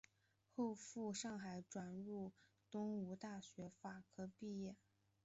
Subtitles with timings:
[0.55, 2.31] 后在赴上海转入
[2.71, 4.75] 东吴大学法科毕业。